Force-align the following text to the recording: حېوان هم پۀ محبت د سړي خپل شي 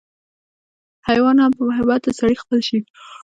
حېوان 1.07 1.37
هم 1.39 1.51
پۀ 1.57 1.61
محبت 1.69 1.99
د 2.03 2.09
سړي 2.19 2.35
خپل 2.41 2.59
شي 2.67 2.79